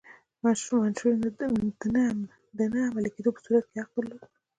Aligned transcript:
منشور 0.41 0.89
د 2.57 2.59
نه 2.73 2.79
عملي 2.87 3.09
کېدو 3.15 3.29
په 3.35 3.41
صورت 3.45 3.65
کې 3.69 3.77
حق 3.83 3.91
درلود. 3.97 4.21